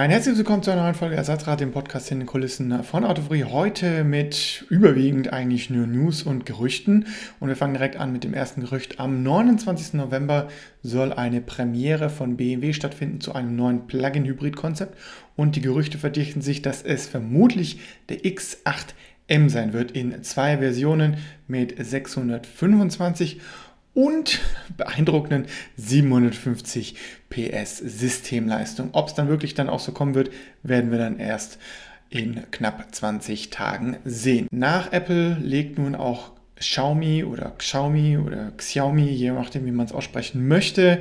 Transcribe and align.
Ein 0.00 0.08
herzliches 0.08 0.38
Willkommen 0.38 0.62
zu 0.62 0.70
einer 0.70 0.84
neuen 0.84 0.94
Folge 0.94 1.16
Ersatzrad, 1.16 1.60
dem 1.60 1.72
Podcast 1.72 2.10
in 2.10 2.20
den 2.20 2.26
Kulissen 2.26 2.84
von 2.84 3.04
Autofree. 3.04 3.44
Heute 3.44 4.02
mit 4.02 4.64
überwiegend 4.70 5.30
eigentlich 5.30 5.68
nur 5.68 5.86
News 5.86 6.22
und 6.22 6.46
Gerüchten. 6.46 7.06
Und 7.38 7.48
wir 7.50 7.54
fangen 7.54 7.74
direkt 7.74 7.96
an 7.96 8.10
mit 8.10 8.24
dem 8.24 8.32
ersten 8.32 8.62
Gerücht. 8.62 8.98
Am 8.98 9.22
29. 9.22 9.92
November 9.92 10.48
soll 10.82 11.12
eine 11.12 11.42
Premiere 11.42 12.08
von 12.08 12.38
BMW 12.38 12.72
stattfinden 12.72 13.20
zu 13.20 13.34
einem 13.34 13.56
neuen 13.56 13.86
Plug-in-Hybrid-Konzept. 13.88 14.96
Und 15.36 15.54
die 15.56 15.60
Gerüchte 15.60 15.98
verdichten 15.98 16.40
sich, 16.40 16.62
dass 16.62 16.80
es 16.80 17.06
vermutlich 17.06 17.80
der 18.08 18.20
X8M 18.20 19.50
sein 19.50 19.74
wird 19.74 19.90
in 19.90 20.22
zwei 20.22 20.56
Versionen 20.56 21.18
mit 21.46 21.74
625 21.76 23.38
und 23.94 24.40
beeindruckenden 24.76 25.46
750 25.76 26.96
PS 27.28 27.78
Systemleistung. 27.78 28.90
Ob 28.92 29.08
es 29.08 29.14
dann 29.14 29.28
wirklich 29.28 29.54
dann 29.54 29.68
auch 29.68 29.80
so 29.80 29.92
kommen 29.92 30.14
wird, 30.14 30.30
werden 30.62 30.90
wir 30.90 30.98
dann 30.98 31.18
erst 31.18 31.58
in 32.08 32.42
knapp 32.50 32.94
20 32.94 33.50
Tagen 33.50 33.96
sehen. 34.04 34.48
Nach 34.50 34.92
Apple 34.92 35.34
legt 35.40 35.78
nun 35.78 35.94
auch 35.94 36.32
Xiaomi 36.56 37.24
oder 37.24 37.52
Xiaomi 37.56 38.18
oder 38.18 38.52
Xiaomi, 38.56 39.08
je 39.08 39.30
nachdem 39.30 39.64
wie 39.64 39.72
man 39.72 39.86
es 39.86 39.92
aussprechen 39.92 40.46
möchte, 40.46 41.00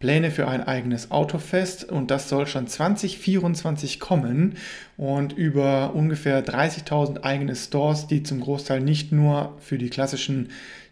Pläne 0.00 0.30
für 0.30 0.48
ein 0.48 0.62
eigenes 0.62 1.10
Autofest 1.10 1.84
und 1.84 2.10
das 2.10 2.30
soll 2.30 2.46
schon 2.46 2.66
2024 2.66 4.00
kommen 4.00 4.56
und 4.96 5.34
über 5.34 5.94
ungefähr 5.94 6.44
30.000 6.44 7.22
eigene 7.22 7.54
Stores, 7.54 8.06
die 8.06 8.22
zum 8.22 8.40
Großteil 8.40 8.80
nicht 8.80 9.12
nur 9.12 9.58
für 9.60 9.76
die 9.76 9.90
klassischen 9.90 10.48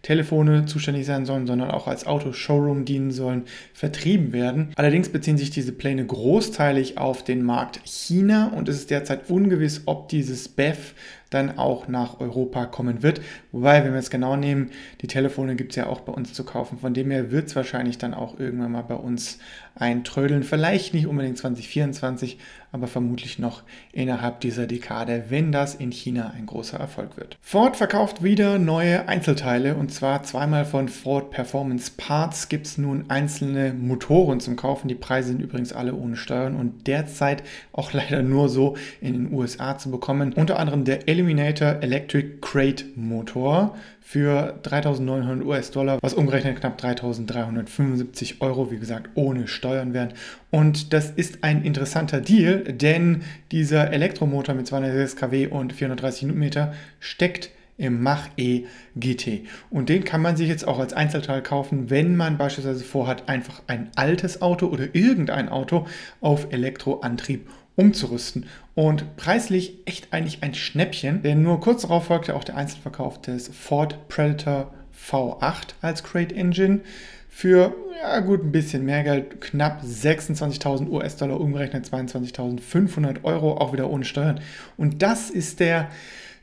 Telefone 0.08 0.64
zuständig 0.64 1.04
sein 1.04 1.26
sollen, 1.26 1.46
sondern 1.46 1.70
auch 1.70 1.86
als 1.86 2.06
Auto-Showroom 2.06 2.86
dienen 2.86 3.10
sollen, 3.10 3.42
vertrieben 3.74 4.32
werden. 4.32 4.70
Allerdings 4.74 5.10
beziehen 5.10 5.36
sich 5.36 5.50
diese 5.50 5.72
Pläne 5.72 6.06
großteilig 6.06 6.96
auf 6.96 7.24
den 7.24 7.42
Markt 7.42 7.80
China 7.84 8.50
und 8.56 8.70
es 8.70 8.76
ist 8.76 8.90
derzeit 8.90 9.28
ungewiss, 9.28 9.82
ob 9.84 10.08
dieses 10.08 10.48
BEF 10.48 10.94
dann 11.28 11.58
auch 11.58 11.88
nach 11.88 12.20
Europa 12.20 12.64
kommen 12.64 13.02
wird. 13.02 13.20
Wobei, 13.52 13.84
wenn 13.84 13.92
wir 13.92 13.98
es 13.98 14.08
genau 14.08 14.34
nehmen, 14.34 14.70
die 15.02 15.08
Telefone 15.08 15.56
gibt 15.56 15.72
es 15.72 15.76
ja 15.76 15.86
auch 15.86 16.00
bei 16.00 16.12
uns 16.14 16.32
zu 16.32 16.42
kaufen. 16.42 16.78
Von 16.78 16.94
dem 16.94 17.10
her 17.10 17.30
wird 17.30 17.48
es 17.48 17.56
wahrscheinlich 17.56 17.98
dann 17.98 18.14
auch 18.14 18.40
irgendwann 18.40 18.72
mal 18.72 18.82
bei 18.84 18.94
uns 18.94 19.38
eintrödeln. 19.78 20.42
Vielleicht 20.42 20.94
nicht 20.94 21.06
unbedingt 21.06 21.38
2024, 21.38 22.38
aber 22.72 22.86
vermutlich 22.86 23.38
noch 23.38 23.62
innerhalb 23.92 24.40
dieser 24.40 24.66
Dekade, 24.66 25.24
wenn 25.28 25.52
das 25.52 25.74
in 25.74 25.90
China 25.90 26.32
ein 26.36 26.46
großer 26.46 26.78
Erfolg 26.78 27.16
wird. 27.16 27.38
Ford 27.40 27.76
verkauft 27.76 28.22
wieder 28.22 28.58
neue 28.58 29.08
Einzelteile 29.08 29.74
und 29.74 29.92
zwar 29.92 30.22
zweimal 30.22 30.64
von 30.64 30.88
Ford 30.88 31.30
Performance 31.30 31.92
Parts 31.96 32.48
gibt 32.48 32.66
es 32.66 32.78
nun 32.78 33.04
einzelne 33.08 33.72
Motoren 33.72 34.40
zum 34.40 34.56
Kaufen. 34.56 34.88
Die 34.88 34.94
Preise 34.94 35.28
sind 35.28 35.40
übrigens 35.40 35.72
alle 35.72 35.94
ohne 35.94 36.16
Steuern 36.16 36.56
und 36.56 36.86
derzeit 36.86 37.42
auch 37.72 37.92
leider 37.98 38.22
nur 38.22 38.48
so 38.48 38.76
in 39.00 39.14
den 39.14 39.32
USA 39.32 39.78
zu 39.78 39.90
bekommen. 39.90 40.32
Unter 40.34 40.58
anderem 40.58 40.84
der 40.84 41.08
Eliminator 41.08 41.78
Electric 41.80 42.38
Crate 42.40 42.84
Motor 42.96 43.76
für 44.10 44.58
3.900 44.62 45.44
US-Dollar, 45.44 45.98
was 46.00 46.14
umgerechnet 46.14 46.58
knapp 46.58 46.80
3.375 46.80 48.40
Euro, 48.40 48.70
wie 48.70 48.78
gesagt, 48.78 49.10
ohne 49.16 49.46
Steuern 49.48 49.92
wären. 49.92 50.14
Und 50.50 50.94
das 50.94 51.10
ist 51.10 51.44
ein 51.44 51.62
interessanter 51.62 52.22
Deal, 52.22 52.60
denn 52.64 53.20
dieser 53.52 53.92
Elektromotor 53.92 54.54
mit 54.54 54.66
206 54.66 55.14
kW 55.14 55.48
und 55.48 55.74
430 55.74 56.22
Newtonmeter 56.22 56.72
steckt 57.00 57.50
im 57.76 58.02
Mach-E 58.02 58.64
GT. 58.96 59.42
Und 59.68 59.90
den 59.90 60.04
kann 60.04 60.22
man 60.22 60.38
sich 60.38 60.48
jetzt 60.48 60.66
auch 60.66 60.78
als 60.78 60.94
Einzelteil 60.94 61.42
kaufen, 61.42 61.90
wenn 61.90 62.16
man 62.16 62.38
beispielsweise 62.38 62.84
vorhat, 62.84 63.28
einfach 63.28 63.60
ein 63.66 63.90
altes 63.94 64.40
Auto 64.40 64.68
oder 64.68 64.94
irgendein 64.94 65.50
Auto 65.50 65.86
auf 66.22 66.50
Elektroantrieb 66.50 67.46
umzurüsten. 67.78 68.46
Und 68.74 69.16
preislich 69.16 69.78
echt 69.86 70.12
eigentlich 70.12 70.42
ein 70.42 70.54
Schnäppchen, 70.54 71.22
denn 71.22 71.42
nur 71.42 71.60
kurz 71.60 71.82
darauf 71.82 72.06
folgte 72.06 72.34
auch 72.34 72.44
der 72.44 72.56
Einzelverkauf 72.56 73.20
des 73.22 73.48
Ford 73.48 74.08
Predator 74.08 74.72
V8 75.10 75.74
als 75.80 76.02
Crate 76.02 76.34
Engine 76.34 76.80
für 77.28 77.74
ja 78.00 78.20
gut 78.20 78.42
ein 78.42 78.52
bisschen 78.52 78.84
mehr 78.84 79.04
Geld, 79.04 79.40
knapp 79.40 79.82
26.000 79.82 80.88
US-Dollar 80.88 81.40
umgerechnet 81.40 81.86
22.500 81.86 83.24
Euro, 83.24 83.58
auch 83.58 83.72
wieder 83.72 83.90
ohne 83.90 84.04
Steuern. 84.04 84.40
Und 84.76 85.02
das 85.02 85.30
ist 85.30 85.60
der 85.60 85.88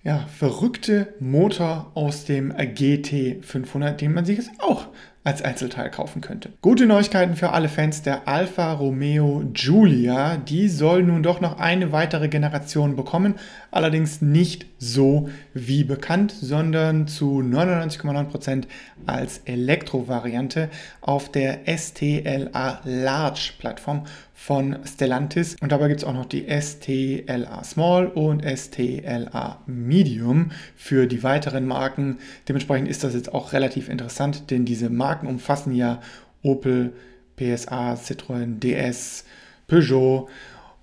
ja, 0.03 0.27
verrückte 0.37 1.13
Motor 1.19 1.91
aus 1.95 2.25
dem 2.25 2.53
GT500, 2.53 3.93
den 3.93 4.13
man 4.13 4.23
sich 4.23 4.37
jetzt 4.37 4.51
auch 4.59 4.87
als 5.25 5.41
Einzelteil 5.41 5.89
kaufen 5.89 6.21
könnte. 6.21 6.51
Gute 6.61 6.85
Neuigkeiten 6.85 7.35
für 7.35 7.51
alle 7.51 7.67
Fans 7.67 8.03
der 8.03 8.27
Alfa 8.27 8.71
Romeo 8.73 9.43
Giulia. 9.53 10.37
Die 10.37 10.69
soll 10.69 11.01
nun 11.01 11.23
doch 11.23 11.41
noch 11.41 11.59
eine 11.59 11.91
weitere 11.91 12.29
Generation 12.29 12.95
bekommen. 12.95 13.33
Allerdings 13.71 14.21
nicht 14.21 14.67
so 14.77 15.29
wie 15.55 15.83
bekannt, 15.83 16.31
sondern 16.31 17.07
zu 17.07 17.39
99,9% 17.39 18.65
als 19.07 19.39
Elektrovariante 19.45 20.69
auf 21.01 21.31
der 21.31 21.61
STLA 21.65 22.81
Large 22.83 23.53
Plattform 23.57 24.03
von 24.35 24.77
Stellantis. 24.85 25.55
Und 25.61 25.71
dabei 25.71 25.87
gibt 25.87 26.01
es 26.01 26.03
auch 26.03 26.13
noch 26.13 26.25
die 26.25 26.45
STLA 26.47 27.63
Small 27.63 28.07
und 28.07 28.43
STLA 28.45 29.61
Medium 29.65 30.51
für 30.75 31.07
die 31.07 31.23
weiteren 31.23 31.65
Marken. 31.65 32.19
Dementsprechend 32.47 32.89
ist 32.89 33.03
das 33.03 33.15
jetzt 33.15 33.33
auch 33.33 33.53
relativ 33.53 33.89
interessant, 33.89 34.51
denn 34.51 34.65
diese 34.65 34.89
Marken 34.89 35.14
umfassen 35.23 35.73
ja 35.73 36.01
Opel, 36.43 36.93
PSA, 37.37 37.93
Citroën, 37.95 38.59
DS, 38.59 39.25
Peugeot 39.67 40.27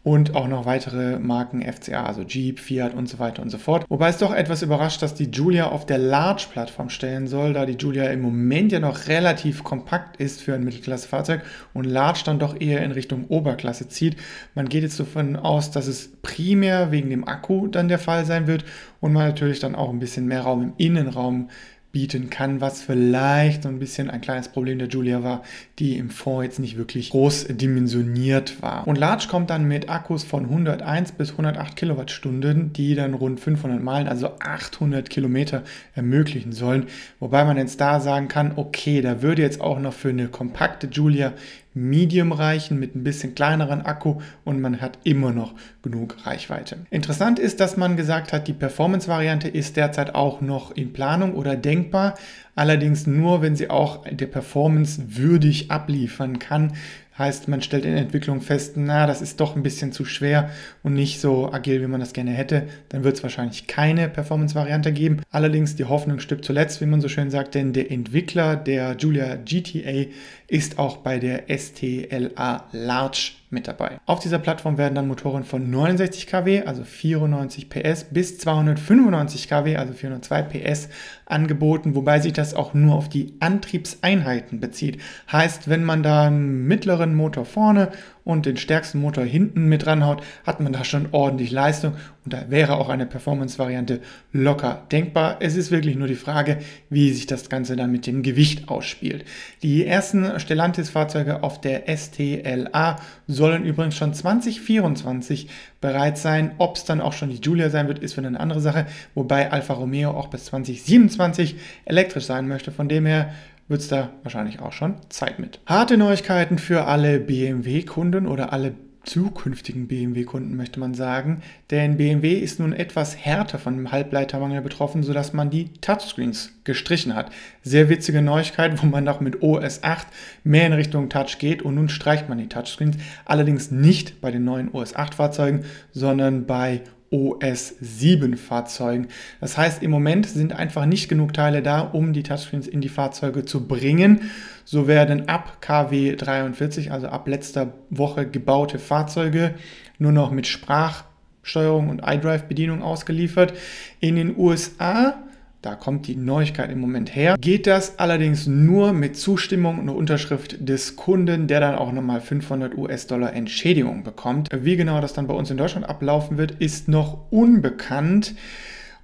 und 0.04 0.34
auch 0.34 0.48
noch 0.48 0.66
weitere 0.66 1.20
Marken 1.20 1.62
FCA, 1.62 2.04
also 2.04 2.22
Jeep, 2.22 2.58
Fiat 2.58 2.94
und 2.94 3.08
so 3.08 3.20
weiter 3.20 3.40
und 3.40 3.50
so 3.50 3.58
fort. 3.58 3.84
Wobei 3.88 4.08
es 4.08 4.18
doch 4.18 4.34
etwas 4.34 4.62
überrascht, 4.62 5.00
dass 5.00 5.14
die 5.14 5.30
Julia 5.30 5.68
auf 5.68 5.86
der 5.86 5.98
Large-Plattform 5.98 6.88
stellen 6.88 7.28
soll, 7.28 7.52
da 7.52 7.66
die 7.66 7.76
Julia 7.76 8.06
im 8.10 8.20
Moment 8.20 8.72
ja 8.72 8.80
noch 8.80 9.06
relativ 9.06 9.62
kompakt 9.62 10.16
ist 10.16 10.42
für 10.42 10.54
ein 10.54 10.64
Mittelklasse-Fahrzeug 10.64 11.42
und 11.72 11.84
Large 11.84 12.22
dann 12.24 12.40
doch 12.40 12.60
eher 12.60 12.82
in 12.82 12.90
Richtung 12.90 13.26
Oberklasse 13.28 13.88
zieht. 13.88 14.16
Man 14.56 14.68
geht 14.68 14.82
jetzt 14.82 14.98
davon 14.98 15.36
aus, 15.36 15.70
dass 15.70 15.86
es 15.86 16.10
primär 16.20 16.90
wegen 16.90 17.10
dem 17.10 17.26
Akku 17.28 17.68
dann 17.68 17.86
der 17.86 18.00
Fall 18.00 18.24
sein 18.24 18.48
wird 18.48 18.64
und 19.00 19.12
man 19.12 19.28
natürlich 19.28 19.60
dann 19.60 19.76
auch 19.76 19.90
ein 19.90 20.00
bisschen 20.00 20.26
mehr 20.26 20.42
Raum 20.42 20.62
im 20.62 20.72
Innenraum 20.78 21.48
bieten 21.92 22.30
kann, 22.30 22.62
was 22.62 22.82
vielleicht 22.82 23.64
so 23.64 23.68
ein 23.68 23.78
bisschen 23.78 24.08
ein 24.08 24.22
kleines 24.22 24.48
Problem 24.48 24.78
der 24.78 24.88
Julia 24.88 25.22
war, 25.22 25.42
die 25.78 25.98
im 25.98 26.08
Fond 26.08 26.44
jetzt 26.44 26.58
nicht 26.58 26.78
wirklich 26.78 27.10
groß 27.10 27.48
dimensioniert 27.50 28.62
war. 28.62 28.88
Und 28.88 28.96
Large 28.96 29.26
kommt 29.30 29.50
dann 29.50 29.68
mit 29.68 29.90
Akkus 29.90 30.24
von 30.24 30.44
101 30.44 31.12
bis 31.12 31.32
108 31.32 31.76
Kilowattstunden, 31.76 32.72
die 32.72 32.94
dann 32.94 33.12
rund 33.12 33.40
500 33.40 33.82
Meilen, 33.82 34.08
also 34.08 34.30
800 34.40 35.10
Kilometer 35.10 35.62
ermöglichen 35.94 36.52
sollen. 36.52 36.86
Wobei 37.20 37.44
man 37.44 37.58
jetzt 37.58 37.78
da 37.80 38.00
sagen 38.00 38.28
kann, 38.28 38.52
okay, 38.56 39.02
da 39.02 39.20
würde 39.20 39.42
jetzt 39.42 39.60
auch 39.60 39.78
noch 39.78 39.92
für 39.92 40.08
eine 40.08 40.28
kompakte 40.28 40.86
Julia 40.86 41.34
Medium 41.74 42.32
reichen 42.32 42.78
mit 42.78 42.94
ein 42.94 43.04
bisschen 43.04 43.34
kleineren 43.34 43.82
Akku 43.82 44.20
und 44.44 44.60
man 44.60 44.80
hat 44.80 44.98
immer 45.04 45.32
noch 45.32 45.54
genug 45.82 46.16
Reichweite. 46.24 46.78
Interessant 46.90 47.38
ist, 47.38 47.60
dass 47.60 47.76
man 47.76 47.96
gesagt 47.96 48.32
hat, 48.32 48.46
die 48.48 48.52
Performance-Variante 48.52 49.48
ist 49.48 49.76
derzeit 49.76 50.14
auch 50.14 50.40
noch 50.40 50.70
in 50.72 50.92
Planung 50.92 51.34
oder 51.34 51.56
denkbar, 51.56 52.14
allerdings 52.54 53.06
nur, 53.06 53.40
wenn 53.42 53.56
sie 53.56 53.70
auch 53.70 54.04
der 54.04 54.26
Performance 54.26 55.16
würdig 55.16 55.70
abliefern 55.70 56.38
kann. 56.38 56.74
Heißt, 57.18 57.46
man 57.46 57.60
stellt 57.60 57.84
in 57.84 57.94
Entwicklung 57.94 58.40
fest, 58.40 58.76
na, 58.76 59.06
das 59.06 59.20
ist 59.20 59.38
doch 59.38 59.54
ein 59.54 59.62
bisschen 59.62 59.92
zu 59.92 60.04
schwer 60.06 60.50
und 60.82 60.94
nicht 60.94 61.20
so 61.20 61.52
agil, 61.52 61.82
wie 61.82 61.86
man 61.86 62.00
das 62.00 62.14
gerne 62.14 62.30
hätte. 62.30 62.68
Dann 62.88 63.04
wird 63.04 63.16
es 63.16 63.22
wahrscheinlich 63.22 63.66
keine 63.66 64.08
Performance-Variante 64.08 64.92
geben. 64.92 65.20
Allerdings 65.30 65.76
die 65.76 65.84
Hoffnung 65.84 66.20
stirbt 66.20 66.44
zuletzt, 66.44 66.80
wie 66.80 66.86
man 66.86 67.02
so 67.02 67.08
schön 67.08 67.30
sagt, 67.30 67.54
denn 67.54 67.74
der 67.74 67.90
Entwickler 67.90 68.56
der 68.56 68.96
Julia 68.96 69.36
GTA 69.36 70.10
ist 70.48 70.78
auch 70.78 70.98
bei 70.98 71.18
der 71.18 71.44
STLA 71.54 72.68
Large 72.72 73.32
mit 73.52 73.68
dabei. 73.68 74.00
Auf 74.06 74.20
dieser 74.20 74.38
Plattform 74.38 74.78
werden 74.78 74.94
dann 74.94 75.06
Motoren 75.06 75.44
von 75.44 75.70
69 75.70 76.26
kW, 76.26 76.62
also 76.64 76.84
94 76.84 77.68
PS, 77.68 78.04
bis 78.04 78.38
295 78.38 79.48
kW, 79.48 79.76
also 79.76 79.92
402 79.92 80.42
PS, 80.42 80.88
angeboten, 81.26 81.94
wobei 81.94 82.20
sich 82.20 82.32
das 82.32 82.54
auch 82.54 82.74
nur 82.74 82.94
auf 82.94 83.08
die 83.08 83.34
Antriebseinheiten 83.40 84.60
bezieht. 84.60 85.00
Heißt, 85.30 85.68
wenn 85.68 85.84
man 85.84 86.02
da 86.02 86.26
einen 86.26 86.66
mittleren 86.66 87.14
Motor 87.14 87.44
vorne 87.44 87.90
und 88.24 88.46
den 88.46 88.56
stärksten 88.56 89.00
Motor 89.00 89.24
hinten 89.24 89.68
mit 89.68 89.86
ranhaut, 89.86 90.22
hat 90.46 90.60
man 90.60 90.72
da 90.72 90.84
schon 90.84 91.08
ordentlich 91.12 91.50
Leistung 91.50 91.94
und 92.24 92.32
da 92.32 92.50
wäre 92.50 92.76
auch 92.76 92.88
eine 92.88 93.06
Performance-Variante 93.06 94.00
locker 94.32 94.86
denkbar. 94.92 95.38
Es 95.40 95.56
ist 95.56 95.72
wirklich 95.72 95.96
nur 95.96 96.06
die 96.06 96.14
Frage, 96.14 96.58
wie 96.88 97.12
sich 97.12 97.26
das 97.26 97.48
Ganze 97.48 97.74
dann 97.74 97.90
mit 97.90 98.06
dem 98.06 98.22
Gewicht 98.22 98.68
ausspielt. 98.68 99.24
Die 99.62 99.84
ersten 99.84 100.38
Stellantis-Fahrzeuge 100.38 101.42
auf 101.42 101.60
der 101.60 101.84
STLA 101.88 102.96
sollen 103.26 103.64
übrigens 103.64 103.96
schon 103.96 104.14
2024 104.14 105.48
bereit 105.80 106.16
sein. 106.16 106.52
Ob 106.58 106.76
es 106.76 106.84
dann 106.84 107.00
auch 107.00 107.12
schon 107.12 107.30
die 107.30 107.40
Giulia 107.40 107.70
sein 107.70 107.88
wird, 107.88 107.98
ist 107.98 108.14
für 108.14 108.24
eine 108.24 108.38
andere 108.38 108.60
Sache, 108.60 108.86
wobei 109.14 109.50
Alfa 109.50 109.74
Romeo 109.74 110.10
auch 110.10 110.28
bis 110.28 110.44
2027 110.44 111.56
elektrisch 111.84 112.24
sein 112.24 112.46
möchte. 112.46 112.70
Von 112.70 112.88
dem 112.88 113.04
her 113.04 113.32
wird 113.68 113.80
es 113.80 113.88
da 113.88 114.10
wahrscheinlich 114.22 114.60
auch 114.60 114.72
schon 114.72 114.96
Zeit 115.08 115.38
mit. 115.38 115.60
Harte 115.66 115.96
Neuigkeiten 115.96 116.58
für 116.58 116.84
alle 116.84 117.20
BMW-Kunden 117.20 118.26
oder 118.26 118.52
alle 118.52 118.74
zukünftigen 119.04 119.88
BMW-Kunden, 119.88 120.56
möchte 120.56 120.78
man 120.78 120.94
sagen. 120.94 121.42
Denn 121.70 121.96
BMW 121.96 122.34
ist 122.34 122.60
nun 122.60 122.72
etwas 122.72 123.16
härter 123.16 123.58
von 123.58 123.76
dem 123.76 123.90
Halbleitermangel 123.90 124.62
betroffen, 124.62 125.02
sodass 125.02 125.32
man 125.32 125.50
die 125.50 125.72
Touchscreens 125.80 126.52
gestrichen 126.64 127.14
hat. 127.14 127.32
Sehr 127.62 127.88
witzige 127.88 128.22
Neuigkeit, 128.22 128.82
wo 128.82 128.86
man 128.86 129.04
noch 129.04 129.20
mit 129.20 129.42
OS 129.42 129.82
8 129.82 130.06
mehr 130.44 130.66
in 130.66 130.72
Richtung 130.72 131.08
Touch 131.08 131.38
geht 131.38 131.62
und 131.62 131.74
nun 131.74 131.88
streicht 131.88 132.28
man 132.28 132.38
die 132.38 132.48
Touchscreens. 132.48 132.96
Allerdings 133.24 133.70
nicht 133.70 134.20
bei 134.20 134.30
den 134.30 134.44
neuen 134.44 134.72
OS 134.72 134.94
8 134.94 135.14
Fahrzeugen, 135.14 135.64
sondern 135.92 136.46
bei 136.46 136.82
OS 137.12 137.74
7 137.80 138.36
Fahrzeugen. 138.36 139.08
Das 139.40 139.56
heißt, 139.56 139.82
im 139.82 139.90
Moment 139.90 140.26
sind 140.26 140.54
einfach 140.54 140.86
nicht 140.86 141.08
genug 141.08 141.32
Teile 141.32 141.62
da, 141.62 141.80
um 141.80 142.12
die 142.12 142.22
Touchscreens 142.22 142.66
in 142.66 142.80
die 142.80 142.88
Fahrzeuge 142.88 143.44
zu 143.44 143.68
bringen. 143.68 144.30
So 144.64 144.88
werden 144.88 145.28
ab 145.28 145.58
KW 145.60 146.16
43, 146.16 146.90
also 146.90 147.08
ab 147.08 147.28
letzter 147.28 147.74
Woche 147.90 148.26
gebaute 148.26 148.78
Fahrzeuge, 148.78 149.54
nur 149.98 150.12
noch 150.12 150.30
mit 150.30 150.46
Sprachsteuerung 150.46 151.90
und 151.90 152.02
iDrive-Bedienung 152.04 152.82
ausgeliefert. 152.82 153.52
In 154.00 154.16
den 154.16 154.36
USA 154.36 155.22
da 155.62 155.76
kommt 155.76 156.08
die 156.08 156.16
Neuigkeit 156.16 156.70
im 156.70 156.80
Moment 156.80 157.14
her. 157.14 157.36
Geht 157.40 157.68
das 157.68 158.00
allerdings 158.00 158.48
nur 158.48 158.92
mit 158.92 159.16
Zustimmung 159.16 159.78
und 159.78 159.88
Unterschrift 159.88 160.56
des 160.68 160.96
Kunden, 160.96 161.46
der 161.46 161.60
dann 161.60 161.76
auch 161.76 161.92
nochmal 161.92 162.20
500 162.20 162.76
US-Dollar 162.76 163.32
Entschädigung 163.32 164.02
bekommt. 164.02 164.48
Wie 164.52 164.76
genau 164.76 165.00
das 165.00 165.12
dann 165.12 165.28
bei 165.28 165.34
uns 165.34 165.50
in 165.52 165.56
Deutschland 165.56 165.88
ablaufen 165.88 166.36
wird, 166.36 166.50
ist 166.58 166.88
noch 166.88 167.30
unbekannt. 167.30 168.34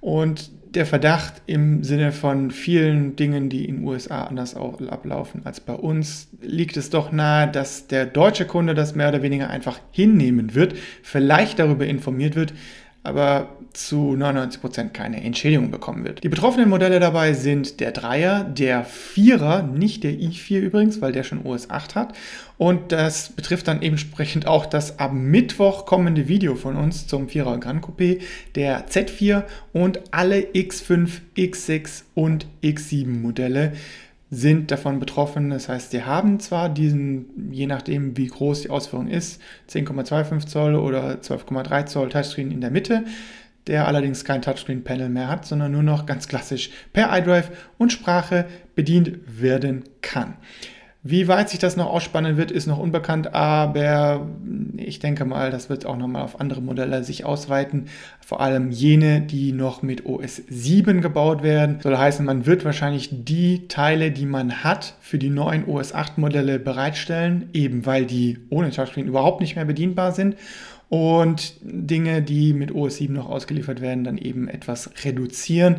Und 0.01 0.51
der 0.75 0.85
Verdacht 0.85 1.41
im 1.45 1.83
Sinne 1.83 2.11
von 2.11 2.51
vielen 2.51 3.15
Dingen, 3.15 3.49
die 3.49 3.65
in 3.65 3.77
den 3.77 3.85
USA 3.85 4.25
anders 4.25 4.55
ablaufen 4.55 5.45
als 5.45 5.61
bei 5.61 5.73
uns, 5.73 6.27
liegt 6.41 6.75
es 6.75 6.89
doch 6.89 7.11
nahe, 7.13 7.47
dass 7.49 7.87
der 7.87 8.05
deutsche 8.05 8.45
Kunde 8.45 8.75
das 8.75 8.95
mehr 8.95 9.09
oder 9.09 9.21
weniger 9.21 9.49
einfach 9.49 9.79
hinnehmen 9.91 10.53
wird, 10.55 10.75
vielleicht 11.01 11.57
darüber 11.57 11.87
informiert 11.87 12.35
wird, 12.35 12.53
aber 13.03 13.49
zu 13.73 14.15
99% 14.17 14.89
keine 14.89 15.23
Entschädigung 15.23 15.71
bekommen 15.71 16.03
wird. 16.03 16.23
Die 16.23 16.29
betroffenen 16.29 16.69
Modelle 16.69 16.99
dabei 16.99 17.33
sind 17.33 17.79
der 17.79 17.91
Dreier, 17.91 18.43
der 18.43 18.83
Vierer, 18.83 19.61
nicht 19.61 20.03
der 20.03 20.13
i4 20.13 20.59
übrigens, 20.59 21.01
weil 21.01 21.11
der 21.11 21.23
schon 21.23 21.45
OS 21.45 21.69
8 21.69 21.95
hat. 21.95 22.13
Und 22.57 22.91
das 22.91 23.29
betrifft 23.29 23.67
dann 23.67 23.81
entsprechend 23.81 24.47
auch 24.47 24.65
das 24.65 24.99
am 24.99 25.25
Mittwoch 25.25 25.85
kommende 25.85 26.27
Video 26.27 26.55
von 26.55 26.75
uns 26.75 27.07
zum 27.07 27.29
Vierer 27.29 27.57
Grand 27.59 27.85
Coupé, 27.85 28.21
der 28.55 28.87
Z4 28.89 29.43
und 29.71 30.01
alle 30.11 30.39
X5, 30.39 31.09
X6 31.37 32.03
und 32.15 32.47
X7 32.63 33.07
Modelle 33.07 33.73
sind 34.31 34.71
davon 34.71 34.99
betroffen. 34.99 35.49
Das 35.49 35.69
heißt, 35.69 35.91
sie 35.91 36.03
haben 36.03 36.39
zwar 36.39 36.69
diesen, 36.69 37.51
je 37.51 37.67
nachdem 37.67 38.15
wie 38.17 38.27
groß 38.27 38.61
die 38.61 38.69
Ausführung 38.69 39.07
ist, 39.07 39.41
10,25 39.69 40.45
Zoll 40.45 40.75
oder 40.75 41.15
12,3 41.15 41.85
Zoll 41.85 42.09
Touchscreen 42.09 42.51
in 42.51 42.61
der 42.61 42.71
Mitte, 42.71 43.05
der 43.67 43.87
allerdings 43.87 44.23
kein 44.25 44.41
Touchscreen-Panel 44.41 45.09
mehr 45.09 45.29
hat, 45.29 45.45
sondern 45.45 45.71
nur 45.71 45.83
noch 45.83 46.05
ganz 46.05 46.27
klassisch 46.27 46.69
per 46.93 47.15
iDrive 47.17 47.51
und 47.77 47.91
Sprache 47.91 48.45
bedient 48.75 49.19
werden 49.27 49.83
kann. 50.01 50.35
Wie 51.01 51.27
weit 51.27 51.49
sich 51.49 51.59
das 51.59 51.77
noch 51.77 51.87
ausspannen 51.87 52.35
wird, 52.35 52.51
ist 52.51 52.67
noch 52.67 52.77
unbekannt, 52.77 53.33
aber 53.33 54.27
ich 54.85 54.99
denke 54.99 55.25
mal, 55.25 55.51
das 55.51 55.69
wird 55.69 55.85
auch 55.85 55.97
nochmal 55.97 56.23
auf 56.23 56.39
andere 56.39 56.61
Modelle 56.61 57.03
sich 57.03 57.25
ausweiten. 57.25 57.85
Vor 58.25 58.41
allem 58.41 58.71
jene, 58.71 59.21
die 59.21 59.51
noch 59.51 59.81
mit 59.81 60.05
OS 60.05 60.41
7 60.49 61.01
gebaut 61.01 61.43
werden. 61.43 61.79
Soll 61.81 61.97
heißen, 61.97 62.25
man 62.25 62.45
wird 62.45 62.65
wahrscheinlich 62.65 63.09
die 63.11 63.67
Teile, 63.67 64.11
die 64.11 64.25
man 64.25 64.63
hat, 64.63 64.95
für 65.01 65.17
die 65.17 65.29
neuen 65.29 65.65
OS 65.67 65.93
8 65.93 66.17
Modelle 66.17 66.59
bereitstellen, 66.59 67.49
eben 67.53 67.85
weil 67.85 68.05
die 68.05 68.39
ohne 68.49 68.71
Touchscreen 68.71 69.07
überhaupt 69.07 69.41
nicht 69.41 69.55
mehr 69.55 69.65
bedienbar 69.65 70.11
sind 70.11 70.35
und 70.89 71.53
Dinge, 71.61 72.21
die 72.21 72.53
mit 72.53 72.73
OS 72.73 72.97
7 72.97 73.13
noch 73.13 73.29
ausgeliefert 73.29 73.79
werden, 73.79 74.03
dann 74.03 74.17
eben 74.17 74.47
etwas 74.47 74.89
reduzieren. 75.05 75.77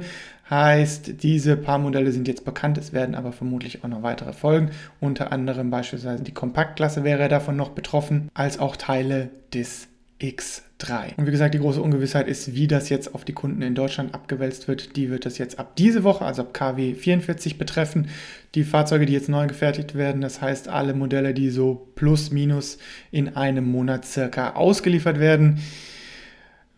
Heißt, 0.49 1.23
diese 1.23 1.57
paar 1.57 1.79
Modelle 1.79 2.11
sind 2.11 2.27
jetzt 2.27 2.45
bekannt, 2.45 2.77
es 2.77 2.93
werden 2.93 3.15
aber 3.15 3.31
vermutlich 3.31 3.85
auch 3.85 3.89
noch 3.89 4.03
weitere 4.03 4.33
folgen. 4.33 4.71
Unter 4.99 5.31
anderem 5.31 5.71
beispielsweise 5.71 6.25
die 6.25 6.35
Kompaktklasse 6.35 7.05
wäre 7.05 7.29
davon 7.29 7.55
noch 7.55 7.71
betroffen, 7.71 8.31
als 8.35 8.59
auch 8.59 8.75
Teile 8.91 9.31
des 9.55 9.87
X3. 10.21 11.17
Und 11.17 11.27
wie 11.27 11.31
gesagt, 11.31 11.55
die 11.55 11.61
große 11.61 11.81
Ungewissheit 11.81 12.27
ist, 12.27 12.57
wie 12.57 12.67
das 12.67 12.89
jetzt 12.89 13.15
auf 13.15 13.25
die 13.25 13.33
Kunden 13.33 13.63
in 13.63 13.77
Deutschland 13.77 14.15
abgewälzt 14.15 14.67
wird. 14.67 14.97
Die 14.97 15.11
wird 15.11 15.27
das 15.27 15.39
jetzt 15.39 15.61
ab 15.61 15.77
diese 15.77 16.03
Woche, 16.03 16.25
also 16.25 16.43
ab 16.43 16.53
KW 16.53 16.95
44 16.95 17.57
betreffen. 17.57 18.09
Die 18.57 18.65
Fahrzeuge, 18.65 19.07
die 19.07 19.13
jetzt 19.13 19.29
neu 19.29 19.47
gefertigt 19.47 19.95
werden, 19.95 20.21
das 20.23 20.43
heißt 20.43 20.67
alle 20.67 20.93
Modelle, 20.93 21.35
die 21.35 21.51
so 21.51 21.87
plus 21.95 22.33
minus 22.33 22.79
in 23.13 23.37
einem 23.37 23.71
Monat 23.71 24.05
circa 24.05 24.55
ausgeliefert 24.55 25.21
werden 25.21 25.61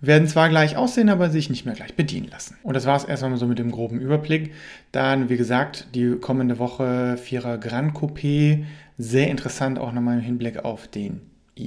werden 0.04 0.26
zwar 0.26 0.48
gleich 0.48 0.76
aussehen, 0.76 1.08
aber 1.08 1.30
sich 1.30 1.48
nicht 1.48 1.64
mehr 1.64 1.76
gleich 1.76 1.94
bedienen 1.94 2.26
lassen. 2.28 2.56
Und 2.64 2.74
das 2.74 2.86
war 2.86 2.96
es 2.96 3.04
erstmal 3.04 3.36
so 3.36 3.46
mit 3.46 3.60
dem 3.60 3.70
groben 3.70 4.00
Überblick. 4.00 4.52
Dann, 4.90 5.28
wie 5.28 5.36
gesagt, 5.36 5.86
die 5.94 6.16
kommende 6.16 6.58
Woche 6.58 7.16
Vierer 7.16 7.56
Grand 7.56 7.94
Coupé. 7.94 8.64
Sehr 8.98 9.28
interessant 9.28 9.78
auch 9.78 9.92
nochmal 9.92 10.18
im 10.18 10.24
Hinblick 10.24 10.64
auf 10.64 10.88
den 10.88 11.20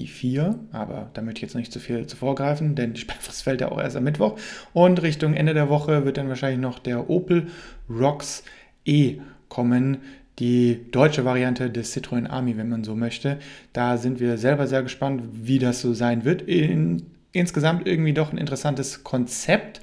i4, 0.03 0.55
aber 0.71 1.09
da 1.13 1.21
möchte 1.21 1.39
ich 1.39 1.43
jetzt 1.43 1.55
nicht 1.55 1.71
zu 1.71 1.79
viel 1.79 2.07
zu 2.07 2.17
vorgreifen, 2.17 2.75
denn 2.75 2.93
die 2.93 3.01
Sperrfrist 3.01 3.43
fällt 3.43 3.61
ja 3.61 3.71
auch 3.71 3.79
erst 3.79 3.95
am 3.95 4.03
Mittwoch. 4.03 4.37
Und 4.73 5.01
Richtung 5.01 5.33
Ende 5.33 5.53
der 5.53 5.69
Woche 5.69 6.05
wird 6.05 6.17
dann 6.17 6.29
wahrscheinlich 6.29 6.59
noch 6.59 6.79
der 6.79 7.09
Opel 7.09 7.47
Rocks 7.89 8.43
E 8.85 9.19
kommen, 9.49 9.97
die 10.39 10.85
deutsche 10.91 11.23
Variante 11.23 11.69
des 11.69 11.95
Citroën 11.95 12.27
Army, 12.27 12.57
wenn 12.57 12.69
man 12.69 12.83
so 12.83 12.95
möchte. 12.95 13.39
Da 13.73 13.97
sind 13.97 14.19
wir 14.19 14.37
selber 14.37 14.67
sehr 14.67 14.83
gespannt, 14.83 15.23
wie 15.31 15.59
das 15.59 15.81
so 15.81 15.93
sein 15.93 16.25
wird. 16.25 16.41
In 16.41 17.05
insgesamt 17.35 17.85
irgendwie 17.85 18.13
doch 18.13 18.31
ein 18.31 18.37
interessantes 18.37 19.03
Konzept, 19.03 19.81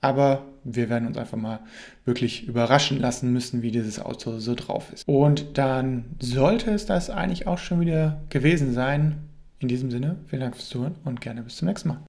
aber 0.00 0.44
wir 0.64 0.88
werden 0.88 1.06
uns 1.06 1.18
einfach 1.18 1.36
mal 1.36 1.60
wirklich 2.04 2.46
überraschen 2.48 2.98
lassen 2.98 3.32
müssen, 3.32 3.62
wie 3.62 3.70
dieses 3.70 4.00
Auto 4.00 4.38
so 4.38 4.54
drauf 4.54 4.92
ist. 4.92 5.06
Und 5.06 5.58
dann 5.58 6.06
sollte 6.18 6.70
es 6.70 6.86
das 6.86 7.10
eigentlich 7.10 7.46
auch 7.46 7.58
schon 7.58 7.80
wieder 7.80 8.22
gewesen 8.30 8.72
sein. 8.72 9.16
In 9.64 9.68
diesem 9.68 9.90
Sinne, 9.90 10.18
vielen 10.26 10.42
Dank 10.42 10.56
fürs 10.56 10.68
Zuhören 10.68 10.96
und 11.06 11.22
gerne 11.22 11.42
bis 11.42 11.56
zum 11.56 11.68
nächsten 11.68 11.88
Mal. 11.88 12.04